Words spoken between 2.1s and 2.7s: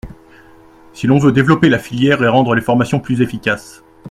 et rendre les